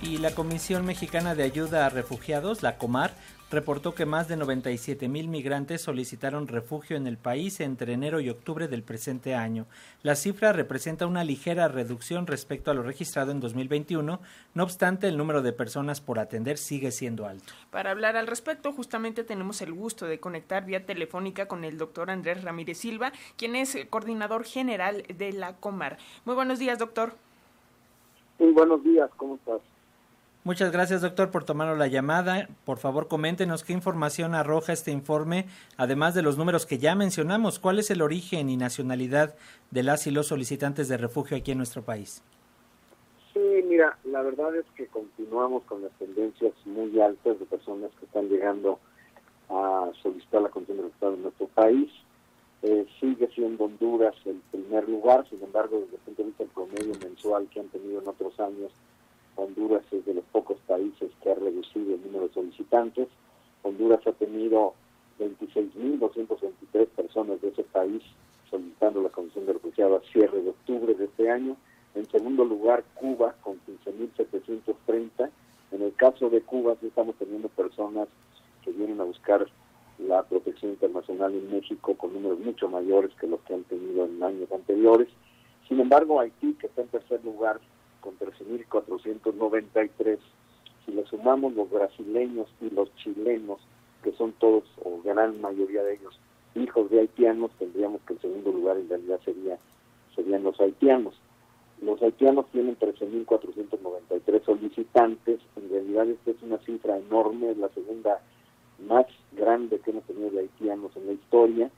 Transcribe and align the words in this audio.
Y 0.00 0.18
la 0.18 0.30
Comisión 0.30 0.86
Mexicana 0.86 1.34
de 1.34 1.42
Ayuda 1.42 1.84
a 1.84 1.88
Refugiados, 1.88 2.62
la 2.62 2.78
COMAR, 2.78 3.10
reportó 3.50 3.94
que 3.94 4.06
más 4.06 4.28
de 4.28 4.36
97 4.36 5.08
mil 5.08 5.26
migrantes 5.26 5.82
solicitaron 5.82 6.46
refugio 6.46 6.96
en 6.96 7.08
el 7.08 7.16
país 7.16 7.58
entre 7.58 7.94
enero 7.94 8.20
y 8.20 8.30
octubre 8.30 8.68
del 8.68 8.84
presente 8.84 9.34
año. 9.34 9.66
La 10.02 10.14
cifra 10.14 10.52
representa 10.52 11.06
una 11.06 11.24
ligera 11.24 11.66
reducción 11.66 12.28
respecto 12.28 12.70
a 12.70 12.74
lo 12.74 12.82
registrado 12.82 13.32
en 13.32 13.40
2021, 13.40 14.20
no 14.54 14.62
obstante 14.62 15.08
el 15.08 15.16
número 15.16 15.42
de 15.42 15.52
personas 15.52 16.00
por 16.00 16.20
atender 16.20 16.58
sigue 16.58 16.92
siendo 16.92 17.26
alto. 17.26 17.52
Para 17.70 17.90
hablar 17.90 18.16
al 18.16 18.28
respecto, 18.28 18.72
justamente 18.72 19.24
tenemos 19.24 19.62
el 19.62 19.72
gusto 19.72 20.06
de 20.06 20.20
conectar 20.20 20.64
vía 20.64 20.86
telefónica 20.86 21.46
con 21.48 21.64
el 21.64 21.76
doctor 21.76 22.10
Andrés 22.10 22.44
Ramírez 22.44 22.78
Silva, 22.78 23.12
quien 23.36 23.56
es 23.56 23.76
coordinador 23.90 24.44
general 24.44 25.02
de 25.16 25.32
la 25.32 25.56
COMAR. 25.56 25.98
Muy 26.24 26.36
buenos 26.36 26.60
días, 26.60 26.78
doctor. 26.78 27.14
Muy 28.38 28.52
buenos 28.52 28.84
días, 28.84 29.10
¿cómo 29.16 29.34
estás? 29.34 29.60
Muchas 30.48 30.72
gracias, 30.72 31.02
doctor, 31.02 31.30
por 31.30 31.44
tomar 31.44 31.76
la 31.76 31.88
llamada. 31.88 32.48
Por 32.64 32.78
favor, 32.78 33.06
coméntenos 33.06 33.64
qué 33.64 33.74
información 33.74 34.34
arroja 34.34 34.72
este 34.72 34.90
informe, 34.90 35.44
además 35.76 36.14
de 36.14 36.22
los 36.22 36.38
números 36.38 36.64
que 36.64 36.78
ya 36.78 36.94
mencionamos. 36.94 37.58
¿Cuál 37.58 37.78
es 37.78 37.90
el 37.90 38.00
origen 38.00 38.48
y 38.48 38.56
nacionalidad 38.56 39.36
de 39.70 39.82
las 39.82 40.06
y 40.06 40.10
los 40.10 40.28
solicitantes 40.28 40.88
de 40.88 40.96
refugio 40.96 41.36
aquí 41.36 41.50
en 41.50 41.58
nuestro 41.58 41.82
país? 41.82 42.22
Sí, 43.34 43.62
mira, 43.68 43.98
la 44.04 44.22
verdad 44.22 44.56
es 44.56 44.64
que 44.74 44.86
continuamos 44.86 45.64
con 45.64 45.82
las 45.82 45.92
tendencias 45.98 46.54
muy 46.64 46.98
altas 46.98 47.38
de 47.38 47.44
personas 47.44 47.90
que 48.00 48.06
están 48.06 48.30
llegando 48.30 48.78
a 49.50 49.90
solicitar 50.02 50.40
la 50.40 50.48
condición 50.48 50.78
de 50.98 51.06
en 51.08 51.22
nuestro 51.24 51.46
país. 51.48 51.90
Eh, 52.62 52.86
sigue 52.98 53.28
siendo 53.34 53.64
Honduras 53.64 54.14
el 54.24 54.40
primer 54.50 54.88
lugar, 54.88 55.28
sin 55.28 55.42
embargo, 55.42 55.80
desde 55.80 55.96
el 55.96 56.00
punto 56.00 56.22
de 56.22 56.28
vista 56.28 56.44
promedio 56.54 56.94
mensual 57.06 57.46
que 57.50 57.60
han 57.60 57.68
tenido 57.68 58.00
en 58.00 58.08
otros 58.08 58.40
años, 58.40 58.72
Honduras 59.38 59.84
es 59.92 60.04
de 60.04 60.14
los 60.14 60.24
pocos 60.32 60.58
países 60.66 61.10
que 61.22 61.30
ha 61.30 61.34
reducido 61.34 61.94
el 61.94 62.02
número 62.02 62.26
de 62.26 62.34
solicitantes. 62.34 63.08
Honduras 63.62 64.04
ha 64.06 64.12
tenido 64.12 64.74
26.223 65.20 66.86
personas 66.88 67.40
de 67.40 67.48
ese 67.48 67.62
país 67.62 68.02
solicitando 68.50 69.00
la 69.00 69.10
condición 69.10 69.46
de 69.46 69.52
refugiado 69.52 69.96
a 69.96 70.12
cierre 70.12 70.42
de 70.42 70.50
octubre 70.50 70.94
de 70.94 71.04
este 71.04 71.30
año. 71.30 71.56
En 71.94 72.10
segundo 72.10 72.44
lugar, 72.44 72.82
Cuba 72.94 73.36
con 73.42 73.60
15.730. 73.86 75.30
En 75.70 75.82
el 75.82 75.94
caso 75.94 76.30
de 76.30 76.40
Cuba, 76.40 76.76
sí 76.80 76.88
estamos 76.88 77.14
teniendo 77.16 77.48
personas 77.48 78.08
que 78.64 78.72
vienen 78.72 79.00
a 79.00 79.04
buscar 79.04 79.46
la 79.98 80.22
protección 80.24 80.72
internacional 80.72 81.32
en 81.34 81.50
México 81.50 81.94
con 81.94 82.12
números 82.12 82.40
mucho 82.40 82.68
mayores 82.68 83.12
que 83.20 83.26
los 83.26 83.40
que 83.42 83.54
han 83.54 83.64
tenido 83.64 84.04
en 84.06 84.20
años 84.20 84.50
anteriores. 84.50 85.08
Sin 85.68 85.78
embargo, 85.80 86.18
Haití, 86.18 86.54
que 86.54 86.66
está 86.66 86.82
en 86.82 86.88
tercer 86.88 87.24
lugar 87.24 87.60
con 88.00 88.18
13.493, 88.18 90.18
si 90.84 90.92
le 90.92 91.06
sumamos 91.06 91.54
los 91.54 91.70
brasileños 91.70 92.48
y 92.60 92.70
los 92.70 92.94
chilenos, 92.96 93.60
que 94.02 94.12
son 94.12 94.32
todos, 94.32 94.64
o 94.82 95.00
gran 95.02 95.40
mayoría 95.40 95.82
de 95.82 95.94
ellos, 95.94 96.18
hijos 96.54 96.90
de 96.90 97.00
haitianos, 97.00 97.50
tendríamos 97.58 98.00
que 98.02 98.14
el 98.14 98.20
segundo 98.20 98.52
lugar 98.52 98.76
en 98.76 98.88
realidad 98.88 99.20
sería 99.24 99.58
serían 100.14 100.42
los 100.42 100.60
haitianos. 100.60 101.14
Los 101.80 102.02
haitianos 102.02 102.46
tienen 102.50 102.76
13.493 102.76 104.44
solicitantes, 104.44 105.40
en 105.56 105.70
realidad 105.70 106.08
esta 106.08 106.32
es 106.32 106.42
una 106.42 106.58
cifra 106.58 106.98
enorme, 106.98 107.52
es 107.52 107.58
la 107.58 107.68
segunda 107.68 108.20
más 108.86 109.06
grande 109.32 109.78
que 109.78 109.92
hemos 109.92 110.04
tenido 110.04 110.30
de 110.30 110.40
haitianos 110.40 110.96
en 110.96 111.06
la 111.06 111.12
historia, 111.12 111.70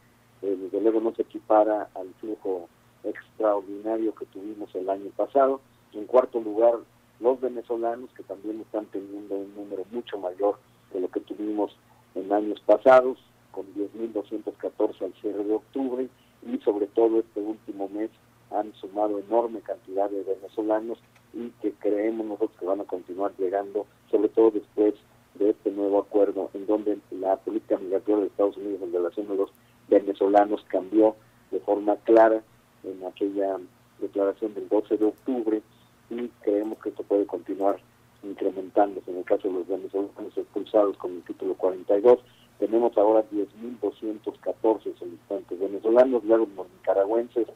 eh, 0.43 0.57
desde 0.59 0.81
luego 0.81 1.01
no 1.01 1.15
se 1.15 1.23
equipara 1.23 1.91
al 1.95 2.15
flujo 2.15 2.69
extraordinario 3.05 4.15
que 4.15 4.27
tuvimos 4.27 4.75
el 4.75 4.89
año 4.89 5.11
pasado. 5.17 5.61
En 5.93 6.07
cuarto 6.07 6.41
lugar, 6.41 6.75
los 7.21 7.41
venezolanos, 7.41 8.11
que 8.17 8.23
también 8.23 8.61
están 8.61 8.87
teniendo 8.87 9.35
un 9.35 9.55
número 9.55 9.85
mucho 9.91 10.19
mayor 10.19 10.59
de 10.93 11.01
lo 11.01 11.09
que 11.09 11.21
tuvimos 11.21 11.77
en 12.15 12.33
años 12.33 12.61
pasados, 12.61 13.19
con 13.51 13.67
10.214 13.75 15.03
al 15.03 15.13
cierre 15.21 15.45
de 15.45 15.55
octubre, 15.55 16.09
y 16.47 16.59
sobre 16.59 16.87
todo 16.87 17.19
este 17.19 17.41
último 17.41 17.89
mes 17.89 18.11
han 18.51 18.73
sumado 18.75 19.19
enorme 19.19 19.61
cantidad 19.61 20.11
de 20.11 20.23
venezolanos 20.23 20.99
y 21.33 21.51
que 21.63 21.73
creemos 21.73 22.27
nosotros 22.27 22.59
que 22.59 22.67
van 22.67 22.81
a 22.81 22.85
continuar 22.85 23.33
llegando, 23.39 23.87
sobre 24.11 24.29
todo 24.31 24.51
después 24.51 24.95
de 25.35 25.51
este 25.51 25.71
nuevo 25.71 26.01
acuerdo 26.01 26.51
en 26.55 26.67
donde 26.67 26.99
la 27.11 27.37
política 27.37 27.79
migratoria 27.79 28.23
de 28.23 28.27
Estados 28.27 28.57
Unidos 28.57 28.81
en 28.83 28.93
relación 28.93 29.31
a 29.31 29.35
los 29.35 29.51
venezolanos 29.89 30.65
cambió 30.69 31.15
de 31.51 31.61
forma 31.61 31.97
clara 31.97 32.43
en 32.83 33.05
aquella 33.05 33.59
declaración 34.01 34.55
del 34.55 34.69
12 34.69 34.97
de 34.97 35.05
octubre 35.05 35.63
y 36.11 36.29
creemos 36.43 36.79
que 36.79 36.91
esto 36.91 37.03
puede 37.05 37.27
continuar 37.27 37.79
incrementándose. 38.23 39.11
En 39.11 39.19
el 39.19 39.25
caso 39.25 39.49
de 39.49 39.55
los 39.55 39.69
venezolanos 39.69 40.37
expulsados 40.37 40.97
con 40.99 41.13
el 41.13 41.23
título 41.23 41.55
42, 41.55 42.19
tenemos 42.59 42.97
ahora 42.99 43.25
10.214 43.31 44.99
solicitantes 44.99 45.59
venezolanos, 45.59 46.25
luego 46.25 46.47
los 46.57 46.69
nicaragüenses 46.71 47.47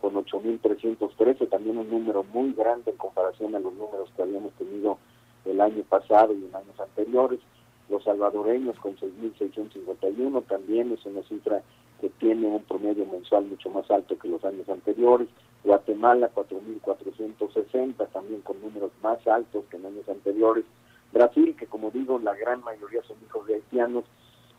con 0.00 0.14
8.313, 0.14 1.48
también 1.48 1.78
un 1.78 1.90
número 1.90 2.24
muy 2.32 2.52
grande 2.52 2.90
en 2.90 2.96
comparación 2.96 3.54
a 3.54 3.60
los 3.60 3.72
números 3.74 4.10
que 4.16 4.22
habíamos 4.22 4.52
tenido 4.54 4.98
el 5.44 5.60
año 5.60 5.82
pasado 5.88 6.32
y 6.32 6.44
en 6.44 6.54
años 6.54 6.78
anteriores. 6.78 7.40
Los 7.88 8.04
salvadoreños 8.04 8.78
con 8.78 8.96
6.651 8.96 10.44
también 10.46 10.92
es 10.92 11.04
una 11.06 11.22
cifra 11.22 11.62
que 12.00 12.08
tiene 12.08 12.46
un 12.46 12.62
promedio 12.62 13.06
mensual 13.06 13.46
mucho 13.46 13.70
más 13.70 13.90
alto 13.90 14.18
que 14.18 14.28
los 14.28 14.44
años 14.44 14.68
anteriores. 14.68 15.28
Guatemala 15.64 16.30
4.460, 16.34 18.08
también 18.08 18.40
con 18.40 18.60
números 18.60 18.90
más 19.02 19.24
altos 19.26 19.64
que 19.70 19.76
en 19.76 19.86
años 19.86 20.08
anteriores. 20.08 20.64
Brasil, 21.12 21.54
que 21.56 21.66
como 21.66 21.90
digo, 21.90 22.18
la 22.18 22.34
gran 22.34 22.62
mayoría 22.64 23.02
son 23.02 23.16
hijos 23.24 23.46
de 23.46 23.54
haitianos, 23.54 24.04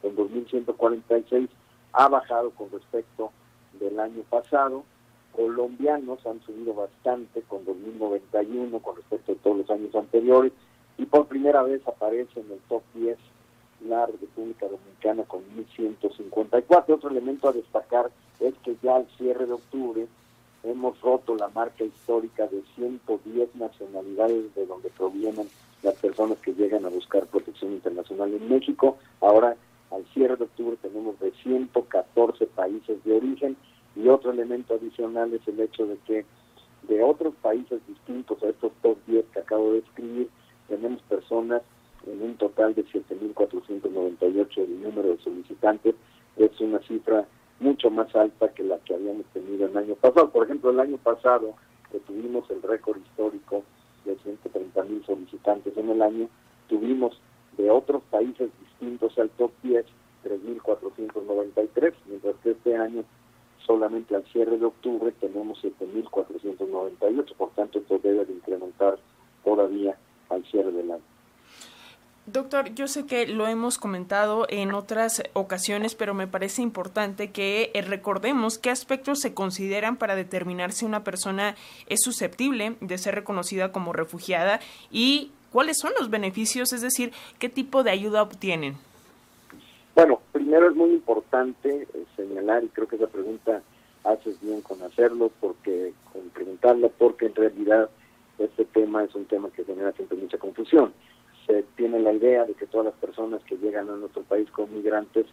en 0.04 0.16
2.146 0.16 1.50
ha 1.94 2.08
bajado 2.08 2.52
con 2.52 2.70
respecto 2.72 3.32
del 3.80 4.00
año 4.00 4.24
pasado. 4.30 4.84
Colombianos 5.36 6.26
han 6.28 6.42
subido 6.42 6.74
bastante 6.74 7.42
con 7.44 7.66
2.091 7.66 8.82
con 8.82 8.96
respecto 8.96 9.32
a 9.32 9.36
todos 9.36 9.58
los 9.58 9.70
años 9.70 9.96
anteriores 9.96 10.52
y 10.98 11.06
por 11.06 11.28
primera 11.28 11.64
vez 11.64 11.86
aparece 11.88 12.40
en 12.40 12.52
el 12.52 12.60
top 12.70 12.84
10 12.94 13.18
la 13.88 14.06
República 14.06 14.68
Dominicana 14.68 15.24
con 15.24 15.42
1.154. 15.56 16.94
Otro 16.94 17.10
elemento 17.10 17.50
a 17.50 17.54
destacar 17.54 18.12
es 18.40 18.54
que 18.64 18.78
ya 18.82 18.98
al 18.98 19.08
cierre 19.18 19.46
de 19.46 19.54
octubre 19.54 20.08
hemos 20.64 21.00
roto 21.02 21.36
la 21.36 21.50
marca 21.50 21.84
histórica 21.84 22.48
de 22.48 22.64
110 22.76 23.56
nacionalidades 23.56 24.56
de 24.56 24.66
donde 24.66 24.90
provienen 24.90 25.48
las 25.82 25.96
personas 25.96 26.38
que 26.40 26.54
llegan 26.54 26.86
a 26.86 26.90
buscar 26.90 27.26
protección 27.28 27.74
internacional 27.74 28.34
en 28.34 28.50
México. 28.50 28.98
Ahora, 29.20 29.56
al 29.92 30.06
cierre 30.14 30.38
de 30.38 30.46
octubre, 30.46 30.78
tenemos 30.82 31.20
de 31.20 31.32
114 31.44 32.48
países 32.48 33.04
de 33.04 33.14
origen 33.14 33.58
y 33.96 34.08
otro 34.08 34.32
elemento 34.32 34.74
adicional 34.74 35.34
es 35.34 35.48
el 35.48 35.60
hecho 35.60 35.86
de 35.86 35.98
que 36.08 36.26
de 36.88 37.04
otros 37.04 37.34
países 37.42 37.80
distintos 37.88 38.42
a 38.44 38.50
estos 38.50 38.72
top 38.82 38.98
10 39.08 39.26
que 39.34 39.40
acabo 39.40 39.74
de 39.74 39.80
escribir, 39.80 40.30
tenemos 40.68 41.02
personas 41.04 41.62
en 42.06 42.22
un 42.22 42.36
total 42.36 42.74
de 42.76 42.86
7.498 42.86 44.58
el 44.58 44.82
número 44.82 45.10
de 45.10 45.18
solicitantes, 45.20 45.96
es 46.38 46.60
una 46.60 46.80
cifra 46.80 47.26
mucho 47.60 47.90
más 47.90 48.14
alta 48.16 48.54
que 48.54 48.64
la 48.64 48.78
que 48.80 48.96
habíamos 48.96 49.26
tenido 49.28 49.68
el 49.68 49.78
año 49.78 49.96
pasado. 49.96 50.30
Por 50.30 50.46
ejemplo, 50.46 50.72
el 50.72 50.80
año 50.80 50.98
pasado, 50.98 51.54
que 51.92 52.00
tuvimos 52.00 52.50
el 52.50 52.62
récord 52.62 52.98
histórico 52.98 53.64
de 54.06 54.18
130.000 54.18 55.06
solicitantes 55.06 55.78
en 55.78 55.90
el 55.90 56.02
año, 56.02 56.30
tuvimos 56.68 57.20
de 57.58 57.70
otros 57.70 58.04
países 58.10 58.50
distintos 58.60 59.18
al 59.18 59.30
top 59.32 59.52
10 59.62 59.86
3.493, 60.24 61.94
mientras 62.08 62.36
que 62.38 62.52
este 62.52 62.76
año 62.78 63.04
solamente 63.66 64.16
al 64.16 64.24
cierre 64.26 64.58
de 64.58 64.66
octubre 64.66 65.12
tenemos 65.20 65.62
7.498, 65.64 67.36
por 67.36 67.50
tanto 67.52 67.80
esto 67.80 68.00
debe 68.02 68.26
de 68.26 68.34
incrementar 68.34 68.98
todavía 69.44 69.98
al 70.30 70.44
cierre 70.46 70.72
del 70.72 70.92
año. 70.92 71.04
Doctor, 72.34 72.74
yo 72.74 72.88
sé 72.88 73.06
que 73.06 73.28
lo 73.28 73.46
hemos 73.46 73.78
comentado 73.78 74.48
en 74.50 74.74
otras 74.74 75.22
ocasiones, 75.34 75.94
pero 75.94 76.16
me 76.16 76.26
parece 76.26 76.64
importante 76.64 77.30
que 77.30 77.70
eh, 77.76 77.84
recordemos 77.84 78.58
qué 78.58 78.72
aspectos 78.72 79.20
se 79.20 79.36
consideran 79.36 79.98
para 79.98 80.16
determinar 80.16 80.72
si 80.72 80.84
una 80.84 81.04
persona 81.04 81.56
es 81.86 82.02
susceptible 82.02 82.76
de 82.82 82.98
ser 82.98 83.14
reconocida 83.14 83.72
como 83.72 83.94
refugiada 83.94 84.60
y 84.90 85.30
cuáles 85.52 85.78
son 85.78 85.92
los 86.00 86.10
beneficios, 86.10 86.74
es 86.74 86.82
decir, 86.82 87.12
qué 87.38 87.50
tipo 87.50 87.84
de 87.84 87.92
ayuda 87.92 88.24
obtienen. 88.24 88.78
Bueno, 89.94 90.20
primero 90.32 90.68
es 90.72 90.76
muy 90.76 90.90
importante 90.90 91.88
eh, 91.94 92.06
señalar, 92.16 92.64
y 92.64 92.70
creo 92.70 92.88
que 92.88 92.96
esa 92.96 93.06
pregunta 93.06 93.62
haces 94.06 94.42
bien 94.42 94.62
con 94.62 94.82
hacerlo, 94.82 95.32
porque 95.40 95.94
con 96.12 96.24
preguntarla, 96.30 96.90
porque 96.98 97.28
en 97.28 97.36
realidad 97.36 97.92
este 98.40 98.66
tema 98.66 99.04
es 99.04 99.14
un 99.14 99.26
tema 99.26 99.52
que 99.52 99.64
genera 99.64 99.92
siempre 99.92 100.18
mucha 100.18 100.40
confusión 100.40 100.92
se 101.54 101.64
tiene 101.76 102.00
la 102.00 102.14
idea 102.14 102.46
de 102.46 102.54
que 102.54 102.66
todas 102.66 102.86
las 102.86 102.96
personas 102.96 103.44
que 103.44 103.58
llegan 103.58 103.90
a 103.90 103.96
nuestro 103.96 104.24
país 104.24 104.50
como 104.52 104.68
migrantes 104.70 105.28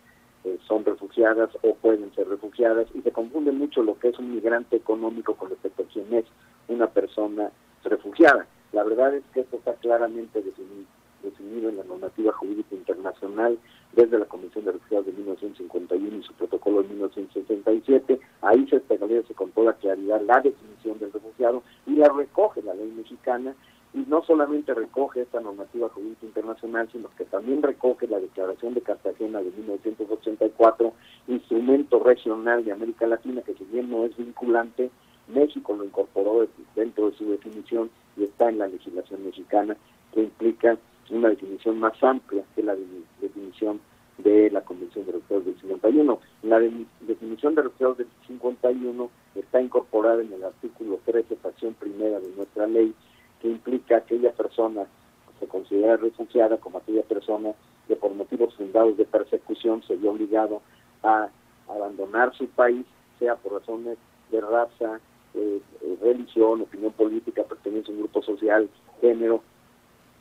eh, 0.44 0.58
son 0.66 0.84
refugiadas 0.84 1.50
o 1.62 1.74
pueden 1.76 2.14
ser 2.14 2.28
refugiadas 2.28 2.88
y 2.94 3.00
se 3.00 3.10
confunde 3.10 3.52
mucho 3.52 3.82
lo 3.82 3.98
que 3.98 4.08
es 4.08 4.18
un 4.18 4.34
migrante 4.34 4.76
económico 4.76 5.34
con 5.34 5.48
respecto 5.50 5.82
a 5.82 5.86
quién 5.86 6.12
es 6.12 6.26
una 6.68 6.88
persona 6.88 7.50
refugiada. 7.84 8.46
La 8.72 8.84
verdad 8.84 9.14
es 9.14 9.24
que 9.32 9.40
esto 9.40 9.56
está 9.56 9.74
claramente 9.74 10.42
definido, 10.42 10.86
definido 11.22 11.70
en 11.70 11.78
la 11.78 11.84
normativa 11.84 12.32
jurídica 12.32 12.74
internacional 12.74 13.58
desde 13.92 14.18
la 14.18 14.26
Convención 14.26 14.66
de 14.66 14.72
Refugiados 14.72 15.06
de 15.06 15.12
1951 15.12 16.16
y 16.16 16.22
su 16.22 16.34
protocolo 16.34 16.82
de 16.82 16.88
1967. 16.88 18.20
Ahí 18.42 18.66
se 18.68 18.76
establece 18.76 19.34
con 19.34 19.50
toda 19.52 19.72
claridad 19.74 20.20
la 20.20 20.40
definición 20.40 20.98
del 20.98 21.12
refugiado 21.12 21.62
y 21.86 21.96
la 21.96 22.08
recoge 22.08 22.62
la 22.62 22.74
ley 22.74 22.92
mexicana 22.94 23.54
y 23.92 23.98
no 24.06 24.22
solamente 24.24 24.72
recoge 24.72 25.22
esta 25.22 25.40
normativa 25.40 25.88
jurídica 25.88 26.26
internacional, 26.26 26.88
sino 26.92 27.08
que 27.16 27.24
también 27.24 27.62
recoge 27.62 28.06
la 28.06 28.20
Declaración 28.20 28.74
de 28.74 28.82
Cartagena 28.82 29.40
de 29.40 29.50
1984, 29.50 30.92
instrumento 31.28 31.98
regional 32.00 32.64
de 32.64 32.72
América 32.72 33.06
Latina 33.06 33.42
que 33.42 33.54
si 33.54 33.64
bien 33.64 33.90
no 33.90 34.04
es 34.04 34.16
vinculante, 34.16 34.90
México 35.28 35.74
lo 35.74 35.84
incorporó 35.84 36.46
dentro 36.74 37.10
de 37.10 37.16
su 37.16 37.30
definición 37.30 37.90
y 38.16 38.24
está 38.24 38.48
en 38.48 38.58
la 38.58 38.68
legislación 38.68 39.24
mexicana, 39.24 39.76
que 40.12 40.22
implica 40.22 40.76
una 41.10 41.28
definición 41.28 41.78
más 41.78 42.00
amplia 42.02 42.44
que 42.54 42.62
la 42.62 42.76
definición 43.20 43.80
de 44.18 44.50
la 44.50 44.60
Convención 44.60 45.06
de 45.06 45.12
Refugiados 45.12 45.46
del 45.46 45.60
51. 45.60 46.18
La 46.42 46.60
definición 46.60 47.54
de 47.54 47.62
refugiados 47.62 47.98
del 47.98 48.06
51 48.26 49.10
está 49.34 49.60
incorporada 49.60 50.22
en 50.22 50.32
el 50.32 50.44
artículo 50.44 51.00
13, 51.04 51.36
fracción 51.36 51.74
primera 51.74 52.20
de 52.20 52.28
nuestra 52.36 52.66
ley, 52.66 52.94
que 53.40 53.48
implica 53.48 53.98
aquella 53.98 54.32
persona 54.32 54.84
que 54.84 55.40
se 55.40 55.48
considera 55.48 55.96
refugiada 55.96 56.58
como 56.58 56.78
aquella 56.78 57.02
persona 57.02 57.52
que 57.88 57.96
por 57.96 58.14
motivos 58.14 58.54
fundados 58.54 58.96
de 58.96 59.04
persecución 59.04 59.82
se 59.82 59.96
vio 59.96 60.12
obligado 60.12 60.62
a 61.02 61.28
abandonar 61.68 62.34
su 62.36 62.46
país, 62.48 62.84
sea 63.18 63.36
por 63.36 63.54
razones 63.54 63.98
de 64.30 64.40
raza, 64.40 65.00
eh, 65.34 65.60
eh, 65.82 65.98
religión, 66.00 66.62
opinión 66.62 66.92
política, 66.92 67.44
pertenencia 67.44 67.92
a 67.92 67.94
un 67.94 68.02
grupo 68.02 68.22
social, 68.22 68.68
género 69.00 69.42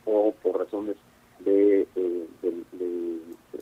o 0.04 0.32
por 0.42 0.58
razones 0.58 0.96
de, 1.40 1.86
eh, 1.94 2.26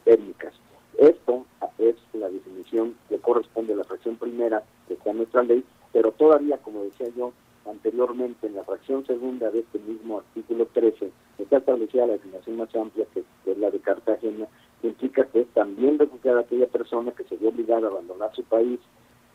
étnicas. 0.05 0.55
Esto 0.97 1.45
es 1.79 1.97
la 2.13 2.29
definición 2.29 2.95
que 3.09 3.19
corresponde 3.19 3.73
a 3.73 3.77
la 3.77 3.85
fracción 3.85 4.17
primera 4.17 4.63
que 4.87 4.95
está 4.95 5.11
en 5.11 5.19
nuestra 5.19 5.43
ley, 5.43 5.65
pero 5.93 6.13
todavía, 6.13 6.59
como 6.59 6.85
decía 6.85 7.09
yo 7.17 7.33
anteriormente, 7.71 8.47
en 8.47 8.55
la 8.55 8.65
fracción 8.65 9.07
segunda 9.07 9.51
de 9.51 9.61
este 9.61 9.79
mismo 9.79 10.19
artículo 10.19 10.67
13, 10.67 11.11
está 11.39 11.59
establecida 11.59 12.07
la 12.07 12.15
definición 12.15 12.57
más 12.57 12.75
amplia, 12.75 13.07
que, 13.13 13.25
es 13.47 13.59
la 13.59 13.71
de 13.71 13.81
Cartagena, 13.81 14.47
que 14.81 14.89
implica 14.89 15.25
que 15.27 15.45
también 15.55 15.99
refugiada 15.99 16.41
aquella 16.41 16.67
persona 16.67 17.13
que 17.13 17.25
se 17.25 17.37
vio 17.37 17.51
obligada 17.51 17.89
a 17.89 17.91
abandonar 17.91 18.35
su 18.35 18.45
país 18.45 18.81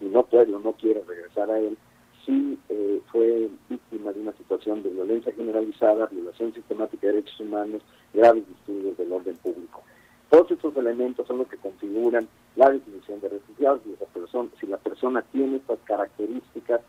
y 0.02 0.06
no 0.06 0.24
puede 0.24 0.54
o 0.54 0.60
no 0.60 0.74
quiere 0.74 1.04
regresar 1.08 1.50
a 1.52 1.60
él, 1.60 1.78
si 2.26 2.58
eh, 2.70 3.02
fue 3.12 3.50
víctima 3.70 4.12
de 4.14 4.22
una 4.22 4.34
situación 4.34 4.82
de 4.82 4.90
violencia 4.90 5.34
generalizada, 5.34 6.08
violación 6.08 6.54
sistemática 6.54 7.08
de 7.08 7.14
derechos 7.14 7.40
humanos, 7.40 7.82
graves 8.14 8.48
disturbios 8.48 8.98
del 8.98 9.12
orden 9.12 9.36
público. 9.38 9.82
Todos 10.30 10.50
estos 10.52 10.76
elementos 10.78 11.28
son 11.28 11.40
los 11.40 11.48
que 11.48 11.58
configuran 11.58 12.28
la 12.56 12.70
definición 12.70 13.20
de 13.20 13.30
refugiados 13.30 13.82
y 13.86 13.94
esa 13.94 14.06
persona, 14.06 14.50
si 14.60 14.68
la 14.68 14.78
persona 14.78 15.22
tiene 15.32 15.58
estas 15.58 15.80
características, 15.84 16.82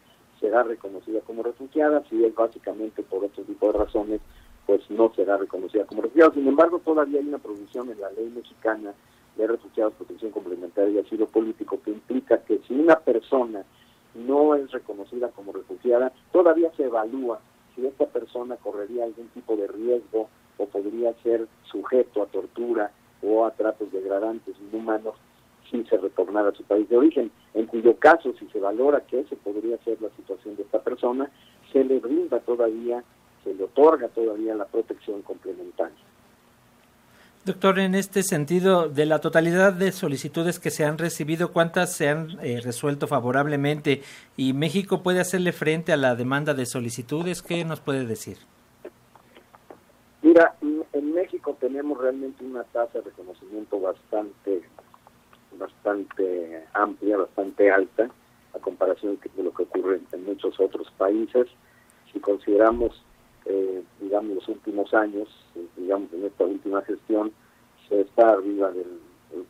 será 0.45 0.63
reconocida 0.63 1.21
como 1.21 1.43
refugiada, 1.43 2.05
si 2.11 2.23
es 2.23 2.35
básicamente 2.35 3.03
por 3.03 3.25
otro 3.25 3.43
tipo 3.45 3.73
de 3.73 3.79
razones, 3.79 4.21
pues 4.67 4.83
no 4.91 5.11
será 5.15 5.39
reconocida 5.39 5.87
como 5.87 6.03
refugiada. 6.03 6.35
Sin 6.35 6.47
embargo, 6.47 6.81
todavía 6.81 7.19
hay 7.19 7.27
una 7.27 7.39
provisión 7.39 7.91
en 7.91 7.99
la 7.99 8.11
ley 8.11 8.29
mexicana 8.29 8.93
de 9.39 9.47
refugiados, 9.47 9.95
protección 9.95 10.33
complementaria 10.33 11.01
y 11.01 11.05
asilo 11.07 11.27
político 11.29 11.81
que 11.83 11.93
implica 11.93 12.43
que 12.45 12.61
si 12.69 12.75
una 12.75 13.01
persona 13.01 13.65
no 14.15 14.55
es 14.55 14.71
reconocida 14.71 15.29
como 15.31 15.53
refugiada, 15.53 16.13
todavía 16.31 16.71
se 16.77 16.85
evalúa 16.85 17.41
si 17.75 17.87
esta 17.87 18.05
persona 18.05 18.57
correría 18.57 19.05
algún 19.05 19.29
tipo 19.29 19.57
de 19.57 19.67
riesgo 19.67 20.29
o 20.59 20.67
podría 20.67 21.15
ser 21.23 21.49
sujeto 21.65 22.23
a 22.23 22.27
tortura 22.27 22.91
o 23.23 23.47
a 23.47 23.51
tratos 23.53 23.91
degradantes 23.91 24.55
inhumanos 24.61 25.15
si 25.71 25.85
se 25.85 25.97
retornara 25.97 26.51
a 26.51 26.55
su 26.55 26.63
país 26.65 26.89
de 26.89 26.97
origen, 26.97 27.31
en 27.55 27.67
cuyo 27.67 27.97
caso, 27.97 28.33
si 28.39 28.47
se 28.49 28.61
valora 28.61 29.01
que 29.01 29.21
esa 29.21 29.37
podría 29.37 29.77
ser 29.79 30.01
la 30.01 30.11
situación 30.11 30.57
de 30.57 30.63
esta 30.63 30.83
persona, 30.83 31.31
se 31.73 31.85
le 31.85 31.99
brinda 31.99 32.41
todavía, 32.41 33.03
se 33.43 33.55
le 33.55 33.65
otorga 33.65 34.09
todavía 34.09 34.55
la 34.55 34.67
protección 34.67 35.23
complementaria. 35.23 35.97
Doctor, 37.45 37.79
en 37.79 37.95
este 37.95 38.23
sentido, 38.23 38.89
de 38.89 39.05
la 39.05 39.19
totalidad 39.19 39.75
de 39.75 39.93
solicitudes 39.93 40.59
que 40.59 40.71
se 40.71 40.87
han 40.87 40.97
recibido, 40.97 41.53
¿cuántas 41.53 41.95
se 41.95 42.09
han 42.09 42.39
eh, 42.43 42.61
resuelto 42.63 43.07
favorablemente? 43.07 44.01
¿Y 44.35 44.55
México 44.55 45.03
puede 45.03 45.21
hacerle 45.21 45.53
frente 45.53 45.93
a 45.93 45.99
la 45.99 46.17
demanda 46.17 46.55
de 46.55 46.65
solicitudes? 46.65 47.43
¿Qué 47.43 47.63
nos 47.67 47.81
puede 47.81 48.07
decir? 48.07 48.39
Mira, 50.23 50.55
en 50.95 51.13
México 51.13 51.55
tenemos 51.61 51.99
realmente 51.99 52.43
una 52.43 52.65
tasa 52.65 52.99
de 52.99 53.05
reconocimiento 53.05 53.79
bastante, 53.79 54.63
bastante 55.59 56.65
amplia, 56.73 57.19
bastante 57.19 57.71
alta, 57.71 58.11
a 58.55 58.59
comparación 58.59 59.19
de 59.37 59.43
lo 59.43 59.53
que 59.53 59.65
ocurre 59.65 60.01
en 60.13 60.25
muchos 60.25 60.59
otros 60.61 60.91
países. 60.97 61.47
Si 62.13 62.21
consideramos 62.21 63.03
eh, 63.47 63.83
digamos, 64.01 64.37
los 64.37 64.49
últimos 64.49 64.95
años, 64.95 65.29
eh, 65.55 65.67
digamos, 65.77 66.13
en 66.13 66.25
esta 66.25 66.45
última 66.45 66.83
gestión, 66.83 67.33
se 67.89 68.01
está 68.01 68.31
arriba 68.31 68.71
del, 68.71 68.99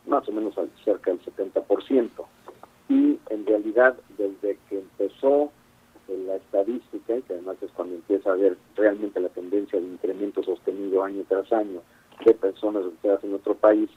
más 0.05 0.27
o 0.27 0.31
menos 0.31 0.53
cerca 0.83 1.11
del 1.11 1.21
70%. 1.21 2.09
Y 2.89 3.17
en 3.29 3.45
realidad, 3.45 3.95
desde 4.17 4.57
que 4.69 4.79
empezó 4.79 5.51
eh, 6.07 6.23
la 6.27 6.35
estadística, 6.35 7.21
que 7.21 7.33
además 7.33 7.57
es 7.61 7.71
cuando 7.71 7.95
empieza 7.95 8.31
a 8.31 8.35
ver 8.35 8.57
realmente 8.75 9.19
la 9.19 9.29
tendencia 9.29 9.79
de 9.79 9.87
incremento 9.87 10.43
sostenido 10.43 11.03
año 11.03 11.23
tras 11.27 11.51
año 11.53 11.81
de 12.25 12.33
personas 12.33 12.83
refugiadas 12.83 13.23
en 13.23 13.31
nuestro 13.31 13.55
país, 13.55 13.89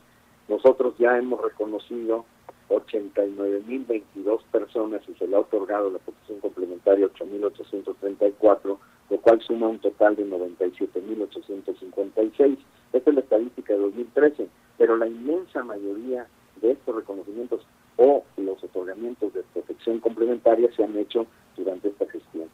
nosotros 0.49 0.95
ya 0.99 1.19
hemos 1.19 1.43
reconocido 1.43 2.25
89.022 2.69 4.43
personas 4.51 5.01
y 5.09 5.15
se 5.15 5.27
le 5.27 5.37
ha 5.37 5.41
otorgado 5.41 5.91
la 5.91 5.99
protección 5.99 6.41
complementaria 6.41 7.07
8.834 7.07 8.79
lo 9.11 9.19
cual 9.19 9.41
suma 9.41 9.69
un 9.69 9.79
total 9.79 10.17
de 10.17 10.27
97.856. 10.27 12.59
Esta 12.93 13.11
es 13.11 13.15
la 13.15 13.23
estadística 13.23 13.73
de 13.73 13.79
2013, 13.79 14.49
pero 14.77 14.97
la 14.97 15.07
inmensa 15.07 15.63
mayoría 15.65 16.27
de 16.61 16.73
estos 16.73 16.97
reconocimientos 16.97 17.65
o 17.97 18.25
los 18.37 18.63
otorgamientos 18.63 19.33
de 19.33 19.43
protección 19.55 20.01
complementaria 20.01 20.69
se 20.77 20.85
han 20.85 20.95
hecho 20.97 21.27
durante 21.57 21.89
esta 21.89 22.05
gestión. 22.11 22.51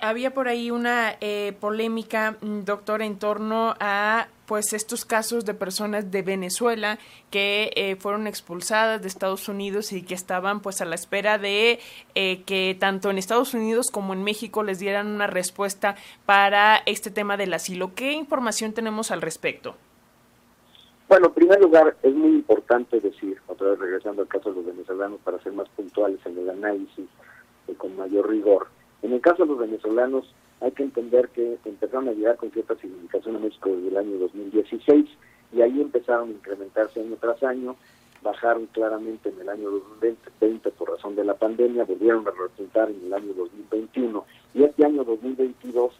Había 0.00 0.34
por 0.34 0.48
ahí 0.48 0.70
una 0.70 1.16
eh, 1.20 1.56
polémica, 1.60 2.36
mm, 2.40 2.60
doctor, 2.64 3.02
en 3.02 3.18
torno 3.18 3.74
a 3.78 4.26
pues 4.52 4.74
estos 4.74 5.06
casos 5.06 5.46
de 5.46 5.54
personas 5.54 6.10
de 6.10 6.20
Venezuela 6.20 6.98
que 7.30 7.70
eh, 7.74 7.96
fueron 7.96 8.26
expulsadas 8.26 9.00
de 9.00 9.08
Estados 9.08 9.48
Unidos 9.48 9.94
y 9.94 10.02
que 10.02 10.12
estaban 10.12 10.60
pues 10.60 10.82
a 10.82 10.84
la 10.84 10.94
espera 10.94 11.38
de 11.38 11.80
eh, 12.14 12.42
que 12.42 12.76
tanto 12.78 13.08
en 13.08 13.16
Estados 13.16 13.54
Unidos 13.54 13.90
como 13.90 14.12
en 14.12 14.22
México 14.22 14.62
les 14.62 14.78
dieran 14.78 15.06
una 15.06 15.26
respuesta 15.26 15.96
para 16.26 16.82
este 16.84 17.10
tema 17.10 17.38
del 17.38 17.54
asilo. 17.54 17.94
¿Qué 17.94 18.12
información 18.12 18.74
tenemos 18.74 19.10
al 19.10 19.22
respecto? 19.22 19.74
Bueno, 21.08 21.28
en 21.28 21.32
primer 21.32 21.58
lugar, 21.58 21.96
es 22.02 22.14
muy 22.14 22.32
importante 22.32 23.00
decir, 23.00 23.40
otra 23.46 23.68
vez 23.68 23.78
regresando 23.78 24.20
al 24.20 24.28
caso 24.28 24.50
de 24.50 24.56
los 24.56 24.66
venezolanos 24.66 25.18
para 25.24 25.42
ser 25.42 25.54
más 25.54 25.70
puntuales 25.70 26.20
en 26.26 26.36
el 26.36 26.50
análisis 26.50 27.06
y 27.68 27.72
con 27.72 27.96
mayor 27.96 28.28
rigor. 28.28 28.66
En 29.00 29.14
el 29.14 29.22
caso 29.22 29.44
de 29.44 29.48
los 29.48 29.58
venezolanos, 29.60 30.30
hay 30.62 30.70
que 30.70 30.84
entender 30.84 31.28
que 31.30 31.58
empezaron 31.64 32.08
a 32.08 32.12
llegar 32.12 32.36
con 32.36 32.50
cierta 32.52 32.76
significación 32.76 33.36
a 33.36 33.40
México 33.40 33.70
desde 33.70 33.88
el 33.88 33.96
año 33.96 34.18
2016 34.18 35.06
y 35.52 35.60
ahí 35.60 35.80
empezaron 35.80 36.28
a 36.28 36.32
incrementarse 36.32 37.00
año 37.00 37.16
tras 37.20 37.42
año, 37.42 37.76
bajaron 38.22 38.66
claramente 38.66 39.28
en 39.28 39.40
el 39.40 39.48
año 39.48 39.70
2020 39.70 40.70
por 40.70 40.90
razón 40.90 41.16
de 41.16 41.24
la 41.24 41.34
pandemia, 41.34 41.84
volvieron 41.84 42.26
a 42.28 42.30
repuntar 42.30 42.90
en 42.90 43.04
el 43.04 43.12
año 43.12 43.34
2021 43.34 44.24
y 44.54 44.62
este 44.62 44.84
año 44.84 45.02
2022 45.02 45.92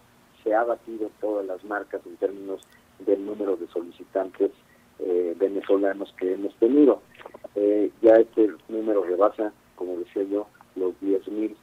se 0.44 0.54
ha 0.54 0.62
batido 0.62 1.10
todas 1.20 1.44
las 1.44 1.64
marcas 1.64 2.00
en 2.06 2.16
términos 2.16 2.62
del 3.00 3.24
número 3.26 3.56
de 3.56 3.66
solicitantes 3.66 4.52
eh, 5.00 5.34
venezolanos 5.38 6.14
que 6.16 6.34
hemos 6.34 6.54
tenido. 6.56 7.02
Eh, 7.56 7.90
ya 8.00 8.14
este 8.14 8.48
número 8.68 9.02
rebasa, 9.02 9.52
como 9.74 9.96
decía 9.98 10.22
yo, 10.22 10.46
los 10.76 10.94
10.000 11.00 11.54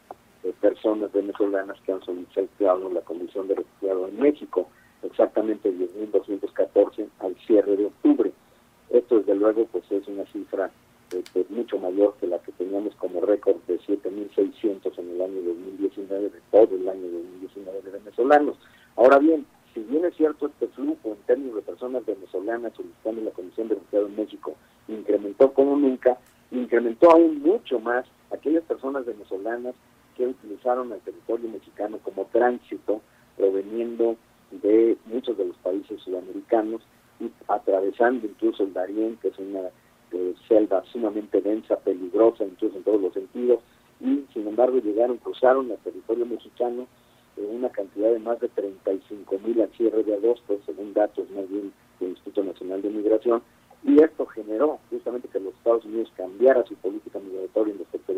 personas 0.69 1.11
venezolanas 1.11 1.77
que 1.81 1.91
han 1.91 2.01
solicitado 2.03 2.89
la 2.91 3.01
condición 3.01 3.47
de 3.47 3.55
refugiado 3.55 4.07
en 4.07 4.19
México, 4.19 4.69
exactamente 5.01 5.73
10.214 5.73 7.07
al 7.19 7.35
cierre 7.47 7.75
de 7.75 7.85
octubre. 7.87 8.31
Esto 8.91 9.17
desde 9.19 9.33
luego 9.33 9.65
pues 9.71 9.83
es 9.91 10.07
una 10.07 10.25
cifra 10.25 10.69
este, 11.11 11.43
mucho 11.49 11.79
mayor 11.79 12.13
que 12.19 12.27
la 12.27 12.37
que 12.39 12.51
teníamos 12.51 12.93
como 12.95 13.21
récord 13.21 13.57
de 13.67 13.79
7.600 13.79 14.99
en 14.99 15.09
el 15.09 15.21
año 15.21 15.41
2019, 15.41 16.29
de 16.29 16.41
todo 16.51 16.75
el 16.75 16.87
año 16.87 17.01
2019 17.01 17.81
de 17.81 17.91
venezolanos. 17.91 18.55
Ahora 18.95 19.17
bien, 19.17 19.47
si 19.73 19.79
bien 19.81 20.05
es 20.05 20.15
cierto 20.15 20.47
este 20.47 20.67
flujo 20.67 21.09
en 21.09 21.17
términos 21.25 21.55
de 21.55 21.61
personas 21.63 22.05
venezolanas 22.05 22.73
solicitando 22.75 23.21
la 23.21 23.31
condición 23.31 23.69
de 23.69 23.75
refugiado 23.75 24.05
en 24.05 24.15
México 24.15 24.55
incrementó 24.87 25.51
como 25.51 25.75
nunca, 25.77 26.17
incrementó 26.51 27.09
aún 27.11 27.41
mucho 27.41 27.79
más 27.79 28.05
aquellas 28.31 28.63
personas 28.65 29.05
venezolanas 29.05 29.73
que 30.19 30.27
utilizaron 30.27 30.91
el 30.91 30.99
territorio 30.99 31.49
mexicano 31.49 31.97
como 32.03 32.25
tránsito 32.25 32.99
proveniendo 33.37 34.17
de 34.51 34.97
muchos 35.05 35.37
de 35.37 35.45
los 35.45 35.55
países 35.59 36.01
sudamericanos 36.01 36.81
y 37.21 37.31
atravesando 37.47 38.27
incluso 38.27 38.63
el 38.63 38.73
Darién, 38.73 39.17
que 39.21 39.29
es 39.29 39.39
una 39.39 39.69
eh, 40.11 40.35
selva 40.49 40.83
sumamente 40.91 41.39
densa, 41.39 41.77
peligrosa, 41.77 42.43
incluso 42.43 42.75
en 42.75 42.83
todos 42.83 43.01
los 43.01 43.13
sentidos, 43.13 43.61
y 44.01 44.25
sin 44.33 44.45
embargo 44.45 44.79
llegaron, 44.79 45.17
cruzaron 45.17 45.71
el 45.71 45.77
territorio 45.77 46.25
mexicano 46.25 46.85
en 47.37 47.55
una 47.55 47.69
cantidad 47.69 48.11
de 48.11 48.19
más 48.19 48.41
de 48.41 48.49
35 48.49 49.39
mil 49.39 49.61
al 49.61 49.71
cierre 49.71 50.03
de 50.03 50.15
agosto, 50.15 50.59
según 50.65 50.93
datos 50.93 51.29
más 51.31 51.49
bien 51.49 51.71
del 52.01 52.09
Instituto 52.09 52.43
Nacional 52.43 52.81
de 52.81 52.89
Migración, 52.89 53.41
y 53.85 54.03
esto 54.03 54.25
generó 54.25 54.79
justamente 54.89 55.29
que 55.29 55.39
los 55.39 55.53
Estados 55.53 55.85
Unidos 55.85 56.11
cambiara 56.17 56.65
su 56.65 56.75
política 56.75 57.19
migratoria 57.19 57.71
en 57.71 57.79
respecto 57.79 58.11
a 58.11 58.15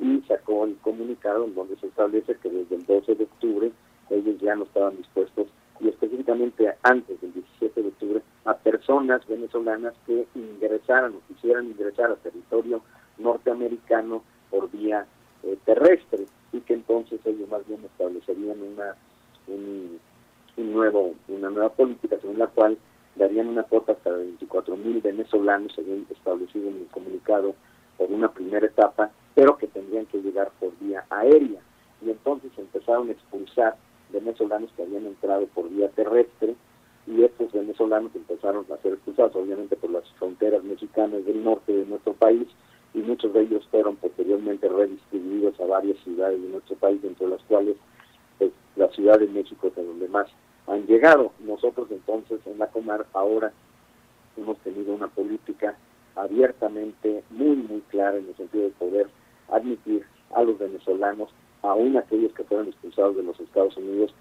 y 0.00 0.22
sacó 0.26 0.64
el 0.64 0.76
comunicado 0.78 1.44
en 1.44 1.54
donde 1.54 1.76
se 1.76 1.86
establece 1.86 2.34
que 2.36 2.48
desde 2.48 2.76
el 2.76 2.86
12 2.86 3.14
de 3.14 3.24
octubre 3.24 3.72
ellos 4.10 4.40
ya 4.40 4.56
no 4.56 4.64
estaban 4.64 4.96
dispuestos, 4.96 5.46
y 5.78 5.88
específicamente 5.88 6.74
antes 6.82 7.20
del 7.20 7.32
17 7.32 7.82
de 7.82 7.88
octubre, 7.88 8.22
a 8.44 8.54
personas 8.54 9.26
venezolanas 9.26 9.94
que 10.06 10.26
ingresaran 10.34 11.14
o 11.14 11.20
quisieran 11.28 11.66
ingresar 11.66 12.10
al 12.10 12.18
territorio 12.18 12.82
norteamericano 13.18 14.22
por 14.50 14.70
vía 14.70 15.06
eh, 15.42 15.56
terrestre 15.64 16.26
y 16.52 16.60
que 16.60 16.74
entonces 16.74 17.20
ellos 17.24 17.48
más 17.48 17.66
bien 17.66 17.84
establecerían 17.84 18.60
una 18.60 18.94
un, 19.46 19.98
nuevo 20.56 21.14
una 21.28 21.48
nueva 21.48 21.70
política 21.70 22.18
según 22.20 22.38
la 22.38 22.46
cual 22.48 22.76
darían 23.16 23.48
una 23.48 23.62
cuota 23.62 23.92
hasta 23.92 24.10
24 24.10 24.76
mil 24.76 25.00
venezolanos 25.00 25.72
según 25.74 26.06
establecido 26.10 26.68
en 26.68 26.76
el 26.76 26.86
comunicado 26.88 27.54
por 27.96 28.10
una 28.10 28.30
primera 28.30 28.66
etapa 28.66 29.10
pero 29.40 29.56
que 29.56 29.68
tendrían 29.68 30.04
que 30.04 30.20
llegar 30.20 30.50
por 30.60 30.78
vía 30.80 31.06
aérea 31.08 31.62
y 32.02 32.10
entonces 32.10 32.52
empezaron 32.58 33.08
a 33.08 33.12
expulsar 33.12 33.74
venezolanos 34.10 34.70
que 34.76 34.82
habían 34.82 35.06
entrado 35.06 35.46
por 35.54 35.70
vía 35.70 35.88
terrestre 35.88 36.56
y 37.06 37.24
estos 37.24 37.50
venezolanos 37.50 38.14
empezaron 38.14 38.66
a 38.70 38.76
ser 38.82 38.92
expulsados 38.92 39.34
obviamente 39.34 39.76
por 39.76 39.92
las 39.92 40.06
fronteras 40.18 40.62
mexicanas 40.62 41.24
del 41.24 41.42
norte 41.42 41.72
de 41.72 41.86
nuestro 41.86 42.12
país 42.12 42.48
y 42.92 42.98
muchos 42.98 43.32
de 43.32 43.40
ellos 43.40 43.66
fueron 43.70 43.96
posteriormente 43.96 44.68
redistribuidos 44.68 45.58
a 45.58 45.64
varias 45.64 45.96
ciudades 46.04 46.42
de 46.42 46.48
nuestro 46.50 46.76
país, 46.76 47.02
entre 47.02 47.26
las 47.26 47.40
cuales 47.44 47.76
pues, 48.36 48.50
la 48.76 48.88
Ciudad 48.88 49.18
de 49.18 49.28
México 49.28 49.68
es 49.68 49.74
de 49.74 49.86
donde 49.86 50.08
más 50.08 50.26
han 50.66 50.86
llegado. 50.86 51.32
Nosotros 51.38 51.88
entonces 51.90 52.40
en 52.44 52.58
la 52.58 52.66
Comar 52.66 53.06
ahora 53.14 53.54
hemos 54.36 54.58
tenido 54.58 54.92
una 54.92 55.08
política 55.08 55.78
abiertamente 56.14 57.24
muy, 57.30 57.56
muy 57.56 57.80
clara 57.88 58.18
en 58.18 58.28
el 58.28 58.36
sentido 58.36 58.64
de 58.64 58.70
poder 58.70 59.06
admitir 59.52 60.04
a 60.34 60.42
los 60.42 60.58
venezolanos, 60.58 61.30
aún 61.62 61.96
aquellos 61.96 62.32
que 62.32 62.44
fueron 62.44 62.68
expulsados 62.68 63.16
de 63.16 63.22
los 63.22 63.38
Estados 63.40 63.76
Unidos, 63.76 64.14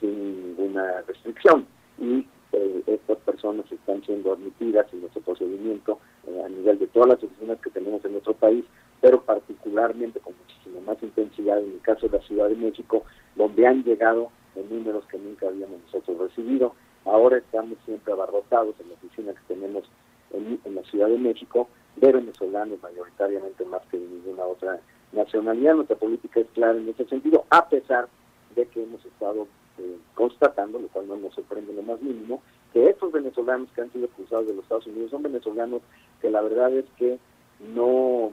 sin 0.00 0.48
ninguna 0.48 1.02
restricción. 1.02 1.66
Y 1.98 2.26
eh, 2.52 2.82
estas 2.86 3.18
personas 3.18 3.70
están 3.70 4.02
siendo 4.04 4.32
admitidas 4.32 4.86
en 4.92 5.00
nuestro 5.00 5.22
procedimiento 5.22 5.98
eh, 6.26 6.42
a 6.44 6.48
nivel 6.48 6.78
de 6.78 6.86
todas 6.88 7.08
las 7.08 7.22
oficinas 7.22 7.58
que 7.60 7.70
tenemos 7.70 8.04
en 8.04 8.12
nuestro 8.12 8.34
país, 8.34 8.64
pero 9.00 9.22
particularmente 9.22 10.20
con 10.20 10.34
muchísima 10.38 10.80
más 10.86 11.02
intensidad 11.02 11.58
en 11.58 11.72
el 11.72 11.80
caso 11.80 12.08
de 12.08 12.18
la 12.18 12.24
Ciudad 12.24 12.48
de 12.48 12.56
México, 12.56 13.04
donde 13.36 13.66
han 13.66 13.82
llegado 13.82 14.30
en 14.54 14.68
números 14.68 15.04
que 15.06 15.18
nunca 15.18 15.48
habíamos 15.48 15.80
nosotros 15.86 16.18
recibido. 16.18 16.74
Ahora 17.04 17.38
estamos 17.38 17.76
siempre 17.84 18.12
abarrotados 18.12 18.74
en 18.80 18.88
la 18.88 18.94
oficina 18.94 19.32
que 19.32 19.54
tenemos 19.54 19.84
en, 20.32 20.60
en 20.64 20.74
la 20.74 20.82
Ciudad 20.84 21.08
de 21.08 21.18
México 21.18 21.68
de 21.96 22.12
venezolanos 22.12 22.82
mayoritariamente 22.82 23.64
más 23.64 23.82
que 23.90 23.98
de 23.98 24.06
ninguna 24.06 24.44
otra 24.44 24.80
nacionalidad. 25.12 25.74
Nuestra 25.74 25.96
política 25.96 26.40
es 26.40 26.46
clara 26.54 26.78
en 26.78 26.88
ese 26.88 27.04
sentido, 27.06 27.44
a 27.50 27.68
pesar 27.68 28.08
de 28.54 28.66
que 28.66 28.82
hemos 28.82 29.04
estado 29.04 29.46
eh, 29.78 29.96
constatando, 30.14 30.78
lo 30.78 30.88
cual 30.88 31.08
no 31.08 31.16
nos 31.16 31.34
sorprende 31.34 31.72
lo 31.72 31.82
más 31.82 32.00
mínimo, 32.00 32.42
que 32.72 32.88
estos 32.88 33.12
venezolanos 33.12 33.68
que 33.74 33.82
han 33.82 33.92
sido 33.92 34.06
expulsados 34.06 34.46
de 34.46 34.54
los 34.54 34.64
Estados 34.64 34.86
Unidos 34.86 35.10
son 35.10 35.22
venezolanos 35.22 35.82
que 36.20 36.30
la 36.30 36.42
verdad 36.42 36.72
es 36.72 36.84
que 36.96 37.18
no, 37.60 38.32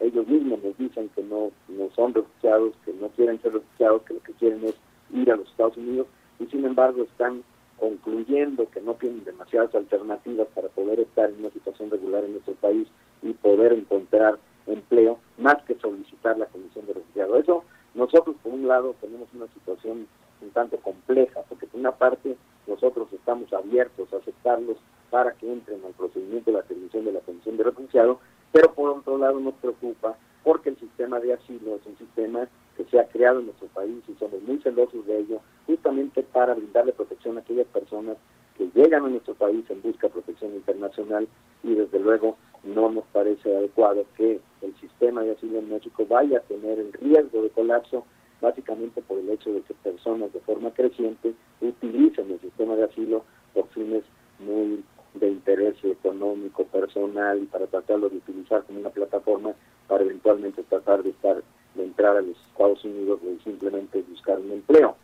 ellos 0.00 0.26
mismos 0.26 0.62
nos 0.62 0.76
dicen 0.76 1.08
que 1.14 1.22
no, 1.22 1.50
no 1.68 1.88
son 1.94 2.12
refugiados, 2.14 2.74
que 2.84 2.92
no 2.94 3.08
quieren 3.10 3.40
ser 3.40 3.52
refugiados, 3.52 4.02
que 4.02 4.14
lo 4.14 4.22
que 4.22 4.32
quieren 4.34 4.64
es 4.64 4.74
ir 5.12 5.30
a 5.30 5.36
los 5.36 5.48
Estados 5.48 5.76
Unidos 5.76 6.08
y 6.40 6.46
sin 6.46 6.64
embargo 6.64 7.04
están 7.04 7.42
concluyendo 7.78 8.68
que 8.70 8.80
no 8.80 8.94
tienen 8.94 9.24
demasiadas 9.24 9.74
alternativas 9.74 10.48
para 10.54 10.68
poder 10.68 11.00
estar 11.00 11.30
en 11.30 11.40
una 11.40 11.50
situación 11.50 11.90
regular 11.90 12.24
en 12.24 12.32
nuestro 12.32 12.54
país 12.54 12.88
y 13.22 13.32
poder 13.32 13.72
encontrar 13.72 14.38
empleo 14.66 15.18
más 15.38 15.62
que 15.64 15.74
solicitar 15.76 16.38
la 16.38 16.46
condición 16.46 16.86
de 16.86 16.94
refugiado. 16.94 17.36
Eso 17.36 17.64
nosotros 17.94 18.36
por 18.42 18.52
un 18.52 18.66
lado 18.66 18.94
tenemos 19.00 19.28
una 19.34 19.46
situación 19.48 20.06
un 20.42 20.50
tanto 20.50 20.76
compleja, 20.78 21.40
porque 21.48 21.66
por 21.66 21.80
una 21.80 21.92
parte 21.92 22.36
nosotros 22.66 23.08
estamos 23.12 23.52
abiertos 23.52 24.12
a 24.12 24.16
aceptarlos 24.16 24.76
para 25.10 25.32
que 25.32 25.50
entren 25.50 25.80
al 25.84 25.92
procedimiento 25.92 26.50
de 26.50 26.56
la 26.56 26.62
atribución 26.62 27.04
de 27.04 27.12
la 27.12 27.20
condición 27.20 27.56
de 27.56 27.64
refugiado, 27.64 28.20
pero 28.52 28.72
por 28.74 28.90
otro 28.90 29.18
lado 29.18 29.40
nos 29.40 29.54
preocupa 29.54 30.16
porque 30.44 30.70
el 30.70 30.78
sistema 30.78 31.18
de 31.20 31.32
asilo 31.32 31.76
es 31.76 31.86
un 31.86 31.96
sistema 31.98 32.48
que 32.76 32.84
se 32.84 33.00
ha 33.00 33.08
creado 33.08 33.40
en 33.40 33.46
nuestro 33.46 33.68
país 33.68 34.02
y 34.08 34.14
somos 34.14 34.42
muy 34.42 34.58
celosos 34.58 35.06
de 35.06 35.18
ello, 35.18 35.40
justamente 35.66 36.22
para 36.22 36.54
brindarle 36.54 36.92
protección 36.92 37.36
a 37.36 37.40
aquellas 37.40 37.66
personas 37.68 38.16
que 38.56 38.65
llegan 38.76 39.06
a 39.06 39.08
nuestro 39.08 39.34
país 39.34 39.64
en 39.70 39.80
busca 39.80 40.06
de 40.06 40.12
protección 40.12 40.54
internacional 40.54 41.26
y 41.64 41.74
desde 41.74 41.98
luego 41.98 42.36
no 42.62 42.90
nos 42.90 43.04
parece 43.06 43.56
adecuado 43.56 44.04
que 44.16 44.38
el 44.60 44.76
sistema 44.76 45.22
de 45.22 45.32
asilo 45.32 45.58
en 45.58 45.70
México 45.70 46.06
vaya 46.06 46.38
a 46.38 46.42
tener 46.42 46.78
el 46.78 46.92
riesgo 46.92 47.42
de 47.42 47.50
colapso 47.50 48.04
básicamente 48.40 49.00
por 49.00 49.18
el 49.18 49.30
hecho 49.30 49.50
de 49.50 49.62
que 49.62 49.72
personas 49.74 50.30
de 50.32 50.40
forma 50.40 50.70
creciente 50.72 51.32
utilicen 51.62 52.30
el 52.30 52.40
sistema 52.40 52.76
de 52.76 52.84
asilo 52.84 53.24
por 53.54 53.66
fines 53.68 54.04
muy 54.38 54.84
de 55.14 55.30
interés 55.30 55.76
económico, 55.82 56.64
personal, 56.64 57.42
y 57.42 57.46
para 57.46 57.66
tratarlo 57.66 58.10
de 58.10 58.18
utilizar 58.18 58.62
como 58.64 58.80
una 58.80 58.90
plataforma 58.90 59.54
para 59.88 60.04
eventualmente 60.04 60.62
tratar 60.64 61.02
de 61.02 61.10
estar 61.10 61.42
de 61.74 61.84
entrar 61.84 62.18
a 62.18 62.20
los 62.20 62.36
Estados 62.50 62.84
Unidos 62.84 63.20
o 63.22 63.42
simplemente 63.42 64.02
buscar 64.02 64.38
un 64.38 64.52
empleo. 64.52 64.96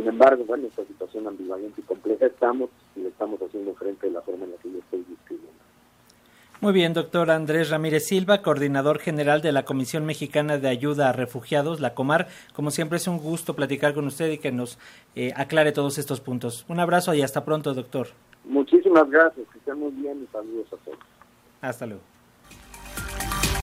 Sin 0.00 0.08
embargo, 0.08 0.46
bueno, 0.46 0.66
esta 0.66 0.82
situación 0.86 1.26
ambivalente 1.26 1.78
y 1.78 1.84
compleja 1.84 2.24
estamos 2.24 2.70
y 2.96 3.00
le 3.00 3.08
estamos 3.08 3.38
haciendo 3.42 3.74
frente 3.74 4.06
de 4.06 4.14
la 4.14 4.22
forma 4.22 4.46
en 4.46 4.52
la 4.52 4.56
que 4.56 4.72
yo 4.72 4.78
estoy 4.78 5.04
describiendo. 5.06 5.52
Muy 6.62 6.72
bien, 6.72 6.94
doctor 6.94 7.30
Andrés 7.30 7.68
Ramírez 7.68 8.06
Silva, 8.06 8.40
coordinador 8.40 8.98
general 8.98 9.42
de 9.42 9.52
la 9.52 9.66
Comisión 9.66 10.06
Mexicana 10.06 10.56
de 10.56 10.70
Ayuda 10.70 11.10
a 11.10 11.12
Refugiados, 11.12 11.80
la 11.80 11.92
Comar. 11.92 12.28
Como 12.54 12.70
siempre 12.70 12.96
es 12.96 13.08
un 13.08 13.18
gusto 13.18 13.54
platicar 13.54 13.92
con 13.92 14.06
usted 14.06 14.30
y 14.30 14.38
que 14.38 14.52
nos 14.52 14.78
eh, 15.16 15.34
aclare 15.36 15.72
todos 15.72 15.98
estos 15.98 16.22
puntos. 16.22 16.64
Un 16.70 16.80
abrazo 16.80 17.12
y 17.12 17.20
hasta 17.20 17.44
pronto, 17.44 17.74
doctor. 17.74 18.06
Muchísimas 18.46 19.10
gracias, 19.10 19.46
que 19.52 19.58
estén 19.58 19.78
muy 19.78 19.90
bien 19.90 20.26
y 20.26 20.32
saludos 20.32 20.66
a 20.72 20.76
todos. 20.78 20.98
Hasta 21.60 21.84
luego. 21.84 22.09